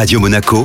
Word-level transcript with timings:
Radio 0.00 0.18
Monaco, 0.18 0.64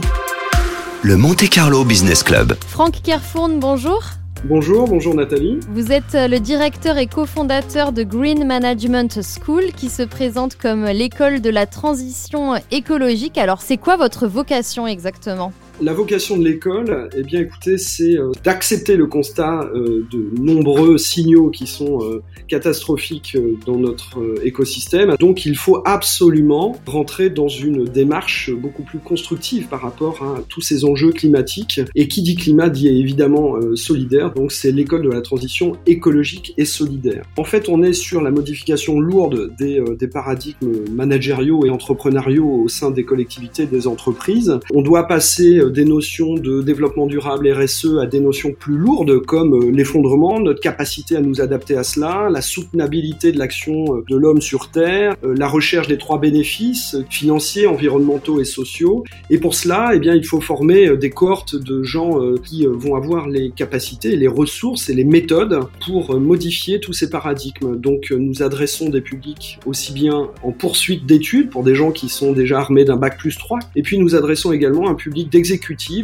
le 1.03 1.17
Monte 1.17 1.49
Carlo 1.49 1.84
Business 1.84 2.23
Club. 2.23 2.55
Franck 2.69 3.02
Kerfourne, 3.03 3.60
bonjour. 3.60 4.02
Bonjour, 4.46 4.88
bonjour 4.88 5.13
Nathalie. 5.13 5.60
Vous 5.71 5.92
êtes 5.92 6.13
le 6.13 6.39
directeur 6.39 6.97
et 6.97 7.08
cofondateur 7.08 7.92
de 7.92 8.04
Green 8.04 8.46
Management 8.46 9.20
School 9.21 9.74
qui 9.76 9.90
se 9.90 10.04
présente 10.04 10.56
comme 10.56 10.86
l'école 10.86 11.42
de 11.42 11.50
la 11.50 11.66
transition 11.66 12.54
écologique. 12.71 13.38
Alors 13.38 13.59
c'est 13.61 13.75
quoi 13.75 13.98
votre 13.98 14.25
vocation 14.25 14.88
exactement? 14.88 15.52
La 15.82 15.94
vocation 15.94 16.38
de 16.38 16.44
l'école, 16.44 17.10
eh 17.16 17.23
bien, 17.23 17.41
écoutez, 17.41 17.78
c'est 17.78 18.18
euh, 18.18 18.32
d'accepter 18.44 18.96
le 18.96 19.08
constat 19.08 19.70
euh, 19.73 20.05
de 20.12 20.30
nombreux 20.40 20.98
signaux 20.98 21.50
qui 21.50 21.68
sont 21.68 22.00
euh, 22.02 22.21
catastrophiques 22.48 23.38
dans 23.66 23.77
notre 23.77 24.20
écosystème. 24.44 25.16
Donc, 25.20 25.46
il 25.46 25.58
faut 25.58 25.82
absolument 25.86 26.77
rentrer 26.86 27.30
dans 27.30 27.48
une 27.48 27.86
démarche 27.86 28.52
beaucoup 28.52 28.84
plus 28.84 29.00
constructive 29.00 29.68
par 29.68 29.82
rapport 29.82 30.23
à 30.23 30.44
tous 30.48 30.62
ces 30.62 30.85
enjeux 30.85 31.12
climatiques. 31.12 31.82
Et 31.96 32.07
qui 32.07 32.21
dit 32.21 32.35
climat 32.35 32.70
dit 32.70 32.88
évidemment 32.88 33.55
solidaire. 33.76 34.34
Donc, 34.34 34.52
c'est 34.52 34.71
l'école 34.71 35.04
de 35.04 35.10
la 35.10 35.21
transition 35.21 35.73
écologique 35.88 36.54
et 36.57 36.66
solidaire. 36.66 37.26
En 37.38 37.44
fait, 37.44 37.68
on 37.68 37.84
est 37.84 37.94
sur 37.94 38.21
la 38.21 38.32
modification 38.32 38.99
lourde 38.99 39.52
des, 39.57 39.82
des 39.98 40.07
paradigmes 40.07 40.71
managériaux 40.91 41.66
et 41.66 41.70
entrepreneuriaux 41.70 42.63
au 42.63 42.68
sein 42.68 42.91
des 42.91 43.05
collectivités, 43.05 43.66
des 43.66 43.88
entreprises. 43.88 44.60
On 44.73 44.82
doit 44.82 45.07
passer 45.07 45.60
des 45.70 45.86
notions 45.86 46.36
de 46.36 46.62
développement 46.62 47.05
durable 47.05 47.52
RSE 47.52 47.98
à 48.02 48.05
des 48.05 48.20
notions 48.20 48.54
plus 48.54 48.78
lourdes 48.78 49.26
comme 49.26 49.54
euh, 49.54 49.72
l'effondrement, 49.72 50.40
notre 50.40 50.60
capacité 50.60 51.16
à 51.16 51.22
nous 51.22 51.41
adapter 51.41 51.76
à 51.76 51.84
cela, 51.84 52.30
la 52.30 52.41
soutenabilité 52.41 53.32
de 53.32 53.40
l'action 53.40 53.96
euh, 53.96 54.04
de 54.10 54.16
l'homme 54.16 54.41
sur 54.41 54.72
Terre, 54.72 55.16
la 55.24 55.48
recherche 55.48 55.88
des 55.88 55.98
trois 55.98 56.20
bénéfices 56.20 56.98
financiers, 57.10 57.68
environnementaux 57.68 58.40
et 58.40 58.46
sociaux. 58.46 59.04
Et 59.30 59.38
pour 59.38 59.55
cela, 59.55 59.91
eh 59.94 60.00
bien, 60.00 60.16
il 60.16 60.26
faut 60.26 60.41
former 60.41 60.98
des 60.98 61.10
cohortes 61.10 61.55
de 61.55 61.84
gens 61.84 62.20
qui 62.44 62.66
vont 62.66 62.96
avoir 62.96 63.27
les 63.27 63.52
capacités, 63.52 64.16
les 64.16 64.27
ressources 64.27 64.89
et 64.89 64.94
les 64.94 65.03
méthodes 65.03 65.59
pour 65.85 66.19
modifier 66.19 66.79
tous 66.79 66.94
ces 66.94 67.09
paradigmes. 67.09 67.75
Donc, 67.75 68.11
nous 68.11 68.44
adressons 68.44 68.89
des 68.89 69.02
publics 69.02 69.59
aussi 69.66 69.94
bien 69.94 70.29
en 70.44 70.52
poursuite 70.52 71.05
d'études 71.05 71.50
pour 71.50 71.63
des 71.63 71.75
gens 71.75 71.91
qui 71.91 72.09
sont 72.09 72.31
déjà 72.31 72.59
armés 72.59 72.85
d'un 72.85 72.97
bac 72.97 73.17
plus 73.17 73.38
3, 73.38 73.59
et 73.75 73.81
puis 73.81 73.97
nous 73.97 74.16
adressons 74.16 74.52
également 74.52 74.89
un 74.89 74.95
public 74.95 75.29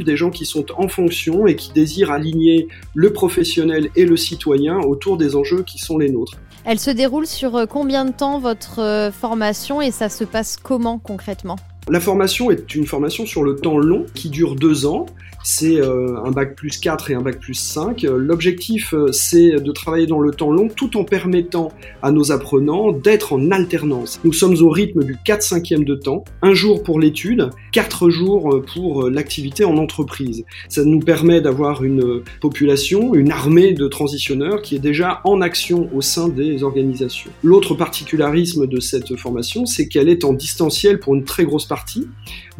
des 0.04 0.18
gens 0.18 0.30
qui 0.30 0.46
sont 0.46 0.66
en 0.78 0.88
fonction 0.88 1.48
et 1.48 1.56
qui 1.56 1.72
désirent 1.72 2.12
aligner 2.12 2.68
le 2.94 3.14
professionnel 3.14 3.90
et 3.96 4.06
le 4.06 4.18
citoyen 4.18 4.80
autour 4.80 5.18
des 5.18 5.36
enjeux 5.36 5.64
qui 5.64 5.78
sont 5.80 5.98
les 5.98 6.10
nôtres. 6.10 6.38
Elle 6.64 6.80
se 6.80 6.92
déroule 6.92 7.26
sur 7.26 7.56
euh, 7.56 7.66
combien 7.66 8.06
de 8.06 8.12
temps 8.12 8.40
votre 8.40 8.80
euh, 8.80 9.12
formation 9.12 9.82
et 9.82 9.92
ça 9.92 10.10
se 10.10 10.24
passe 10.24 10.58
comment 10.58 11.00
concrètement? 11.00 11.58
La 11.90 12.00
formation 12.00 12.52
est 12.52 12.76
une 12.76 12.86
formation 12.86 13.26
sur 13.26 13.44
le 13.44 13.56
temps 13.56 13.78
long 13.78 14.06
qui 14.14 14.30
dure 14.30 14.56
deux 14.56 14.86
ans. 14.86 15.08
C'est 15.44 15.82
euh, 15.82 16.24
un 16.24 16.30
bac 16.30 16.56
plus 16.56 16.78
4 16.78 17.10
et 17.10 17.16
un 17.16 17.22
bac 17.22 17.40
plus 17.40 17.56
5. 17.56 18.04
L'objectif, 18.04 18.94
euh, 18.94 19.12
c'est 19.12 19.60
de 19.60 19.72
travailler 19.72 20.06
dans 20.06 20.20
le 20.20 20.30
temps 20.30 20.52
long 20.52 20.68
tout 20.68 20.98
en 20.98 21.04
permettant 21.04 21.72
à 22.04 22.12
nos 22.12 22.32
apprenants 22.32 22.92
d'être 22.92 23.34
en 23.34 23.50
alternance. 23.50 24.20
Nous 24.24 24.34
sommes 24.34 24.56
au 24.62 24.70
rythme 24.70 25.04
du 25.04 25.18
4 25.26 25.42
5 25.42 25.64
de 25.80 25.96
temps, 25.96 26.24
un 26.44 26.54
jour 26.54 26.84
pour 26.84 27.00
l'étude, 27.00 27.50
quatre 27.72 28.12
jours 28.12 28.54
euh, 28.54 28.62
pour 28.62 29.10
l'activité 29.10 29.66
en 29.66 29.78
entreprise. 29.78 30.46
Ça 30.70 30.84
nous 30.86 31.00
permet 31.00 31.42
d'avoir 31.42 31.84
une 31.84 32.22
population, 32.40 33.16
une 33.16 33.32
armée 33.32 33.74
de 33.74 33.88
transitionneurs 33.88 34.62
qui 34.62 34.76
est 34.76 34.80
déjà 34.80 35.22
en 35.24 35.42
action 35.42 35.90
au 35.96 36.02
sein 36.02 36.30
des 36.30 36.62
organisations. 36.62 37.32
L'autre 37.44 37.74
particularisme 37.74 38.68
de 38.68 38.80
cette 38.80 39.16
formation, 39.16 39.66
c'est 39.66 39.88
qu'elle 39.88 40.10
est 40.10 40.24
en 40.24 40.34
distanciel 40.34 41.00
pour 41.00 41.16
une 41.16 41.24
très 41.24 41.46
grosse 41.46 41.66
partie. 41.72 42.10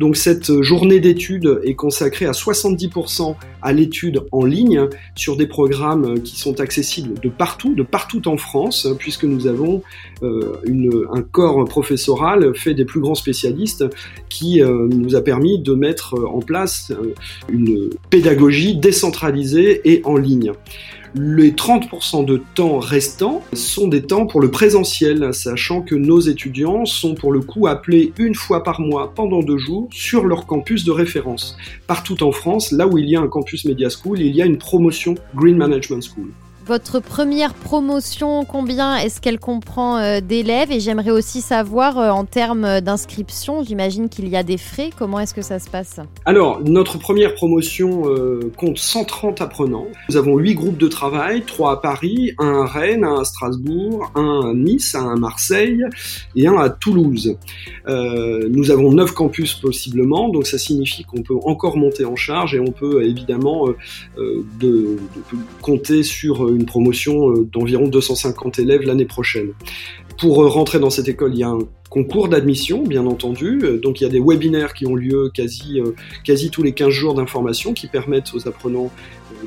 Donc 0.02 0.18
cette 0.18 0.64
journée 0.64 1.00
d'études 1.00 1.62
est 1.64 1.76
consacrée 1.76 2.26
à 2.26 2.32
70% 2.32 3.36
à 3.62 3.72
l'étude 3.72 4.24
en 4.32 4.46
ligne 4.46 4.88
sur 5.14 5.38
des 5.38 5.46
programmes 5.46 6.24
qui 6.24 6.40
sont 6.40 6.60
accessibles 6.60 7.20
de 7.20 7.30
partout, 7.30 7.76
de 7.76 7.84
partout 7.84 8.28
en 8.28 8.36
France, 8.36 8.88
puisque 8.98 9.26
nous 9.26 9.46
avons 9.46 9.84
euh, 10.24 11.08
un 11.14 11.22
corps 11.22 11.64
professoral 11.66 12.56
fait 12.56 12.74
des 12.74 12.84
plus 12.84 13.00
grands 13.00 13.14
spécialistes 13.14 13.86
qui 14.28 14.64
euh, 14.64 14.88
nous 14.90 15.16
a 15.16 15.22
permis 15.22 15.60
de 15.60 15.74
mettre 15.76 16.16
en 16.16 16.40
place 16.40 16.92
euh, 16.92 17.14
une 17.50 17.92
pédagogie 18.10 18.76
décentralisée 18.76 19.82
et 19.86 20.02
en 20.04 20.18
ligne. 20.18 20.52
Les 21.14 21.52
30% 21.52 22.24
de 22.24 22.42
temps 22.56 22.80
restants 22.80 23.44
sont 23.52 23.90
des 23.90 24.02
temps 24.02 24.26
pour 24.26 24.40
le 24.40 24.50
présentiel, 24.50 25.34
sachant 25.34 25.82
que 25.82 25.94
nos 25.94 26.22
étudiants 26.22 26.86
sont 26.86 27.16
pour 27.16 27.34
le 27.34 27.42
coup 27.42 27.68
appelés 27.68 28.14
une 28.18 28.34
fois 28.34 28.64
par 28.64 28.80
mois 28.80 29.12
pendant 29.14 29.42
deux 29.42 29.58
jours 29.58 29.90
sur 29.92 30.26
leur 30.26 30.46
campus 30.46 30.86
de 30.86 30.92
référence. 30.92 31.58
Partout 31.88 32.24
en 32.24 32.32
France, 32.32 32.72
là 32.72 32.88
où 32.88 32.98
il 32.98 33.10
y 33.10 33.16
a 33.16 33.22
un 33.22 33.28
campus 33.28 33.66
Media 33.66 33.90
School, 33.90 34.20
il 34.20 34.36
y 34.36 34.42
a 34.42 34.46
une 34.46 34.58
promotion 34.58 35.16
Green 35.36 35.58
Management 35.58 36.02
School. 36.04 36.32
Votre 36.72 37.02
première 37.02 37.54
promotion, 37.54 38.46
combien 38.46 38.96
est-ce 38.96 39.20
qu'elle 39.20 39.40
comprend 39.40 39.98
euh, 39.98 40.22
d'élèves? 40.22 40.72
Et 40.72 40.80
j'aimerais 40.80 41.12
aussi 41.12 41.42
savoir 41.42 42.00
euh, 42.00 42.12
en 42.12 42.24
termes 42.24 42.80
d'inscription, 42.80 43.62
j'imagine 43.62 44.08
qu'il 44.08 44.30
y 44.30 44.38
a 44.38 44.44
des 44.44 44.58
frais. 44.58 44.90
Comment 44.98 45.20
est-ce 45.20 45.34
que 45.34 45.42
ça 45.42 45.60
se 45.60 45.70
passe? 45.70 46.00
Alors, 46.24 46.62
notre 46.64 46.98
première 46.98 47.36
promotion 47.36 48.04
euh, 48.06 48.54
compte 48.56 48.78
130 48.78 49.42
apprenants. 49.42 49.88
Nous 50.08 50.16
avons 50.16 50.38
8 50.38 50.56
groupes 50.56 50.78
de 50.78 50.88
travail, 50.88 51.44
3 51.46 51.74
à 51.74 51.76
Paris, 51.76 52.32
un 52.40 52.62
à 52.62 52.66
Rennes, 52.66 53.04
un 53.04 53.20
à 53.20 53.26
Strasbourg, 53.26 54.10
un 54.16 54.52
à 54.52 54.54
Nice, 54.54 54.96
un 54.96 55.10
à 55.10 55.16
Marseille 55.18 55.84
et 56.38 56.48
un 56.48 56.56
à 56.56 56.70
Toulouse. 56.70 57.36
nous 57.86 58.72
avons 58.72 58.94
9 58.94 59.12
campus 59.12 59.56
possiblement, 59.56 60.30
donc 60.30 60.48
ça 60.48 60.58
signifie 60.58 61.04
qu'on 61.04 61.22
peut 61.22 61.36
encore 61.44 61.76
monter 61.76 62.06
en 62.06 62.16
charge 62.16 62.56
et 62.56 62.62
on 62.62 62.72
peut 62.72 63.04
évidemment 63.04 63.68
de, 64.18 64.46
de 64.62 64.98
compter 65.62 66.04
sur 66.04 66.48
une 66.48 66.61
promotion 66.66 67.32
euh, 67.32 67.48
d'environ 67.52 67.88
250 67.88 68.60
élèves 68.60 68.82
l'année 68.82 69.06
prochaine. 69.06 69.54
Pour 70.18 70.44
euh, 70.44 70.48
rentrer 70.48 70.80
dans 70.80 70.90
cette 70.90 71.08
école, 71.08 71.34
il 71.34 71.40
y 71.40 71.44
a 71.44 71.50
un 71.50 71.60
concours 71.92 72.30
d'admission, 72.30 72.82
bien 72.82 73.06
entendu. 73.06 73.60
Euh, 73.64 73.78
donc 73.78 74.02
il 74.02 74.06
y 74.06 74.08
a 74.08 74.10
des 74.10 74.22
webinaires 74.22 74.74
qui 74.74 74.88
ont 74.88 74.96
lieu 74.96 75.30
quasi, 75.32 75.80
quasi 76.24 76.50
tous 76.50 76.64
les 76.64 76.72
15 76.72 76.90
jours 76.90 77.14
d'information 77.14 77.74
qui 77.74 77.86
permettent 77.86 78.34
aux 78.34 78.48
apprenants 78.48 78.90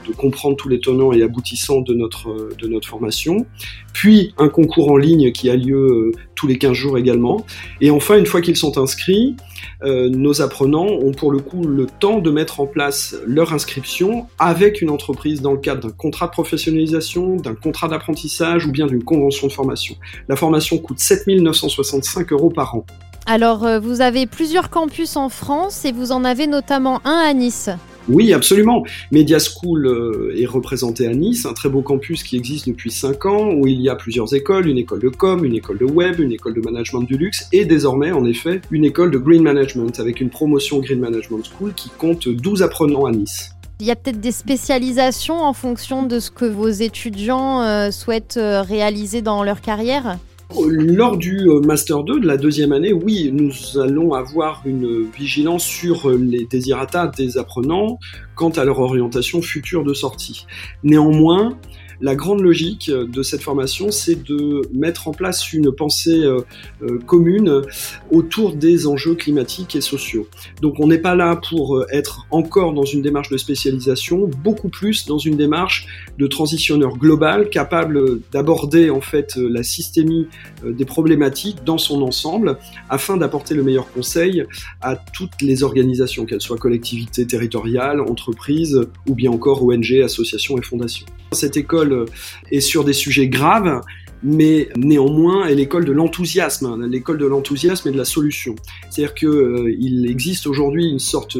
de 0.06 0.12
comprendre 0.12 0.56
tous 0.56 0.68
les 0.68 0.80
tenants 0.80 1.12
et 1.12 1.22
aboutissants 1.22 1.80
de 1.80 1.94
notre, 1.94 2.50
de 2.58 2.68
notre 2.68 2.88
formation. 2.88 3.46
Puis 3.92 4.34
un 4.38 4.48
concours 4.48 4.90
en 4.90 4.96
ligne 4.96 5.32
qui 5.32 5.50
a 5.50 5.56
lieu 5.56 6.12
tous 6.34 6.46
les 6.46 6.58
15 6.58 6.72
jours 6.72 6.98
également. 6.98 7.46
Et 7.80 7.90
enfin, 7.90 8.18
une 8.18 8.26
fois 8.26 8.40
qu'ils 8.40 8.56
sont 8.56 8.76
inscrits, 8.76 9.36
euh, 9.82 10.08
nos 10.08 10.42
apprenants 10.42 10.86
ont 10.86 11.12
pour 11.12 11.30
le 11.30 11.38
coup 11.38 11.64
le 11.64 11.86
temps 11.86 12.18
de 12.18 12.30
mettre 12.30 12.60
en 12.60 12.66
place 12.66 13.16
leur 13.26 13.52
inscription 13.52 14.26
avec 14.38 14.82
une 14.82 14.90
entreprise 14.90 15.40
dans 15.42 15.52
le 15.52 15.58
cadre 15.58 15.88
d'un 15.88 15.94
contrat 15.94 16.26
de 16.26 16.32
professionnalisation, 16.32 17.36
d'un 17.36 17.54
contrat 17.54 17.88
d'apprentissage 17.88 18.66
ou 18.66 18.72
bien 18.72 18.86
d'une 18.86 19.04
convention 19.04 19.46
de 19.46 19.52
formation. 19.52 19.96
La 20.28 20.36
formation 20.36 20.78
coûte 20.78 20.98
7 20.98 21.26
965 21.26 22.32
euros 22.34 22.50
par 22.50 22.74
an. 22.74 22.84
Alors, 23.26 23.64
euh, 23.64 23.80
vous 23.80 24.02
avez 24.02 24.26
plusieurs 24.26 24.68
campus 24.68 25.16
en 25.16 25.30
France 25.30 25.86
et 25.86 25.92
vous 25.92 26.12
en 26.12 26.24
avez 26.24 26.46
notamment 26.46 27.00
un 27.06 27.16
à 27.16 27.32
Nice. 27.32 27.70
Oui, 28.06 28.34
absolument. 28.34 28.84
Media 29.12 29.38
School 29.38 29.86
euh, 29.86 30.34
est 30.36 30.44
représenté 30.44 31.06
à 31.06 31.14
Nice, 31.14 31.46
un 31.46 31.54
très 31.54 31.70
beau 31.70 31.80
campus 31.80 32.22
qui 32.22 32.36
existe 32.36 32.68
depuis 32.68 32.90
5 32.90 33.24
ans, 33.24 33.52
où 33.54 33.66
il 33.66 33.80
y 33.80 33.88
a 33.88 33.94
plusieurs 33.94 34.34
écoles, 34.34 34.68
une 34.68 34.76
école 34.76 35.00
de 35.00 35.08
com, 35.08 35.42
une 35.42 35.54
école 35.54 35.78
de 35.78 35.86
web, 35.86 36.20
une 36.20 36.32
école 36.32 36.52
de 36.52 36.60
management 36.60 37.00
du 37.00 37.16
luxe, 37.16 37.48
et 37.52 37.64
désormais, 37.64 38.12
en 38.12 38.26
effet, 38.26 38.60
une 38.70 38.84
école 38.84 39.10
de 39.10 39.16
green 39.16 39.42
management, 39.42 39.98
avec 40.00 40.20
une 40.20 40.28
promotion 40.28 40.80
Green 40.80 41.00
Management 41.00 41.44
School 41.44 41.72
qui 41.72 41.88
compte 41.96 42.28
12 42.28 42.62
apprenants 42.62 43.06
à 43.06 43.10
Nice. 43.10 43.52
Il 43.80 43.86
y 43.86 43.90
a 43.90 43.96
peut-être 43.96 44.20
des 44.20 44.32
spécialisations 44.32 45.40
en 45.40 45.54
fonction 45.54 46.02
de 46.02 46.20
ce 46.20 46.30
que 46.30 46.44
vos 46.44 46.68
étudiants 46.68 47.62
euh, 47.62 47.90
souhaitent 47.90 48.38
réaliser 48.38 49.22
dans 49.22 49.42
leur 49.42 49.62
carrière? 49.62 50.18
Lors 50.66 51.16
du 51.16 51.48
euh, 51.48 51.60
Master 51.60 52.04
2 52.04 52.20
de 52.20 52.26
la 52.26 52.36
deuxième 52.36 52.72
année, 52.72 52.92
oui, 52.92 53.30
nous 53.32 53.78
allons 53.78 54.12
avoir 54.12 54.62
une 54.64 55.10
vigilance 55.10 55.64
sur 55.64 56.08
euh, 56.08 56.16
les 56.16 56.44
désirata 56.44 57.08
des 57.08 57.38
apprenants 57.38 57.98
quant 58.34 58.50
à 58.50 58.64
leur 58.64 58.78
orientation 58.78 59.42
future 59.42 59.84
de 59.84 59.94
sortie. 59.94 60.46
Néanmoins, 60.82 61.58
la 62.00 62.14
grande 62.14 62.40
logique 62.40 62.90
de 62.90 63.22
cette 63.22 63.42
formation, 63.42 63.90
c'est 63.90 64.22
de 64.22 64.62
mettre 64.72 65.08
en 65.08 65.12
place 65.12 65.52
une 65.52 65.72
pensée 65.72 66.24
euh, 66.24 66.40
euh, 66.82 66.98
commune 67.06 67.62
autour 68.10 68.54
des 68.54 68.86
enjeux 68.86 69.14
climatiques 69.14 69.76
et 69.76 69.80
sociaux. 69.80 70.28
Donc 70.60 70.80
on 70.80 70.88
n'est 70.88 70.98
pas 70.98 71.14
là 71.14 71.40
pour 71.48 71.76
euh, 71.76 71.86
être 71.92 72.26
encore 72.30 72.72
dans 72.72 72.84
une 72.84 73.02
démarche 73.02 73.28
de 73.30 73.36
spécialisation, 73.36 74.28
beaucoup 74.42 74.68
plus 74.68 75.06
dans 75.06 75.18
une 75.18 75.36
démarche 75.36 75.86
de 76.18 76.26
transitionneur 76.26 76.96
global 76.96 77.48
capable 77.48 78.20
d'aborder 78.32 78.90
en 78.90 79.00
fait 79.00 79.36
la 79.36 79.62
systémie 79.62 80.26
des 80.64 80.84
problématiques 80.84 81.64
dans 81.64 81.78
son 81.78 82.02
ensemble 82.02 82.58
afin 82.88 83.16
d'apporter 83.16 83.54
le 83.54 83.62
meilleur 83.62 83.90
conseil 83.92 84.44
à 84.80 84.96
toutes 84.96 85.42
les 85.42 85.62
organisations, 85.62 86.24
qu'elles 86.26 86.40
soient 86.40 86.58
collectivités 86.58 87.26
territoriales, 87.26 88.00
entreprises 88.00 88.86
ou 89.08 89.14
bien 89.14 89.30
encore 89.30 89.64
ONG, 89.64 90.00
associations 90.02 90.58
et 90.58 90.62
fondations. 90.62 91.06
Cette 91.34 91.56
école 91.56 92.06
est 92.50 92.60
sur 92.60 92.84
des 92.84 92.92
sujets 92.92 93.28
graves, 93.28 93.80
mais 94.22 94.70
néanmoins 94.76 95.46
est 95.46 95.54
l'école 95.54 95.84
de 95.84 95.92
l'enthousiasme, 95.92 96.66
hein, 96.66 96.88
l'école 96.88 97.18
de 97.18 97.26
l'enthousiasme 97.26 97.88
et 97.88 97.92
de 97.92 97.98
la 97.98 98.06
solution. 98.06 98.56
C'est-à-dire 98.90 99.14
qu'il 99.14 99.28
euh, 99.28 100.10
existe 100.10 100.46
aujourd'hui 100.46 100.88
une 100.88 100.98
sorte 100.98 101.36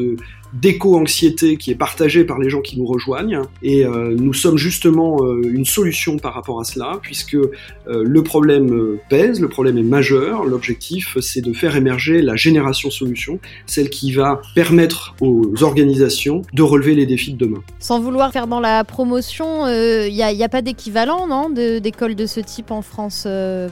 d'éco-anxiété 0.55 1.57
qui 1.57 1.71
est 1.71 1.75
partagée 1.75 2.23
par 2.23 2.39
les 2.39 2.49
gens 2.49 2.61
qui 2.61 2.79
nous 2.79 2.85
rejoignent. 2.85 3.41
Et 3.61 3.85
euh, 3.85 4.15
nous 4.17 4.33
sommes 4.33 4.57
justement 4.57 5.17
euh, 5.21 5.41
une 5.43 5.65
solution 5.65 6.17
par 6.17 6.33
rapport 6.33 6.59
à 6.59 6.63
cela, 6.63 6.99
puisque 7.01 7.35
euh, 7.35 7.49
le 7.85 8.23
problème 8.23 8.97
pèse, 9.09 9.41
le 9.41 9.49
problème 9.49 9.77
est 9.77 9.83
majeur. 9.83 10.45
L'objectif, 10.45 11.17
c'est 11.21 11.41
de 11.41 11.53
faire 11.53 11.75
émerger 11.75 12.21
la 12.21 12.35
génération 12.35 12.89
solution, 12.89 13.39
celle 13.65 13.89
qui 13.89 14.13
va 14.13 14.41
permettre 14.55 15.15
aux 15.21 15.63
organisations 15.63 16.41
de 16.53 16.63
relever 16.63 16.95
les 16.95 17.05
défis 17.05 17.33
de 17.33 17.37
demain. 17.37 17.61
Sans 17.79 17.99
vouloir 17.99 18.31
faire 18.31 18.47
dans 18.47 18.59
la 18.59 18.83
promotion, 18.83 19.67
il 19.67 20.13
n'y 20.13 20.43
a, 20.43 20.49
pas 20.49 20.61
d'équivalent, 20.61 21.49
d'école 21.49 22.15
de, 22.15 22.25
ce 22.25 22.39
type 22.39 22.71
en 22.71 22.81
France 22.81 23.27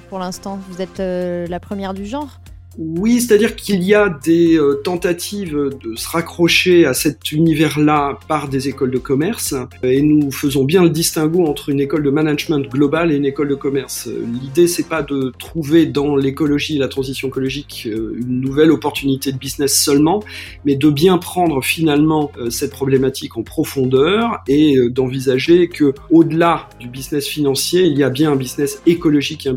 pour 0.10 0.20
l'instant? 0.20 0.60
Vous 0.70 0.82
êtes 0.82 1.00
la 1.00 1.60
première 1.60 1.94
du 1.94 2.06
genre? 2.06 2.40
Oui, 2.78 3.22
c'est-à-dire 3.22 3.56
qu'il 3.56 3.84
y 3.84 3.94
a 3.94 4.10
des 4.10 4.58
euh, 4.58 4.82
tentatives 4.84 5.56
de 5.56 5.96
se 5.96 6.08
raccrocher 6.08 6.86
à 6.86 6.94
cet 6.94 7.32
univers-là 7.32 8.18
par 8.28 8.48
des 8.48 8.68
écoles 8.68 8.92
de 8.92 8.98
commerce, 8.98 9.54
et 9.84 10.02
nous 10.02 10.32
faisons 10.32 10.64
bien 10.64 10.84
le 10.84 10.90
distinguo 10.90 11.46
entre 11.46 11.70
une 11.70 11.80
école 11.80 12.04
de 12.04 12.10
management 12.10 12.68
globale 12.68 13.12
et 13.12 13.16
une 13.16 13.26
école 13.26 13.50
de 13.50 13.56
commerce. 13.56 14.08
L'idée, 14.42 14.68
c'est 14.68 14.88
pas 14.88 15.04
de 15.04 15.32
trouver 15.38 15.86
dans 15.86 16.16
l'écologie 16.16 16.78
et 16.78 16.80
la 16.80 16.88
transition 16.88 17.28
écologique 17.28 17.88
euh, 17.92 18.18
une 18.20 18.42
nouvelle 18.42 18.72
opportunité 18.72 19.32
de 19.32 19.38
business 19.38 19.80
seulement, 19.80 20.24
mais 20.66 20.76
de 20.76 20.90
bien 20.90 21.20
prendre 21.20 21.64
finalement 21.64 22.32
euh, 22.38 22.50
cette 22.50 22.72
problématique 22.72 23.38
en 23.38 23.44
profondeur 23.44 24.42
et 24.48 24.78
d'envisager 24.90 25.68
que, 25.68 25.94
au-delà 26.10 26.70
du 26.80 26.88
business 26.88 27.28
financier, 27.28 27.84
il 27.84 27.98
y 27.98 28.04
a 28.04 28.10
bien 28.10 28.32
un 28.32 28.36
business 28.36 28.82
écologique 28.86 29.48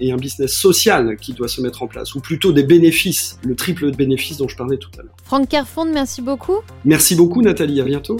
et 0.00 0.12
un 0.12 0.16
business 0.16 0.52
social 0.52 1.16
qui 1.16 1.32
doit 1.32 1.48
se 1.48 1.60
mettre 1.60 1.82
en 1.82 1.86
place, 1.88 2.14
ou 2.14 2.20
plutôt 2.20 2.52
bénéfices, 2.62 3.38
le 3.42 3.54
triple 3.54 3.90
de 3.90 3.96
bénéfices 3.96 4.38
dont 4.38 4.48
je 4.48 4.56
parlais 4.56 4.76
tout 4.76 4.90
à 4.98 5.02
l'heure. 5.02 5.14
Franck 5.24 5.48
Carfond, 5.48 5.86
merci 5.86 6.22
beaucoup. 6.22 6.58
Merci 6.84 7.14
beaucoup 7.14 7.42
Nathalie, 7.42 7.80
à 7.80 7.84
bientôt. 7.84 8.18